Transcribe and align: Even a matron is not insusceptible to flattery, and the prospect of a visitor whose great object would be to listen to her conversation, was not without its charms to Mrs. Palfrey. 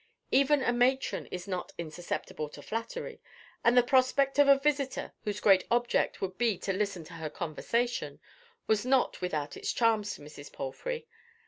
Even 0.31 0.63
a 0.63 0.73
matron 0.73 1.27
is 1.27 1.47
not 1.47 1.73
insusceptible 1.77 2.49
to 2.49 2.63
flattery, 2.63 3.21
and 3.63 3.77
the 3.77 3.83
prospect 3.83 4.39
of 4.39 4.47
a 4.47 4.57
visitor 4.57 5.13
whose 5.25 5.39
great 5.39 5.63
object 5.69 6.21
would 6.21 6.39
be 6.39 6.57
to 6.57 6.73
listen 6.73 7.03
to 7.03 7.13
her 7.13 7.29
conversation, 7.29 8.19
was 8.65 8.83
not 8.83 9.21
without 9.21 9.55
its 9.55 9.71
charms 9.71 10.15
to 10.15 10.21
Mrs. 10.21 10.51
Palfrey. 10.51 11.07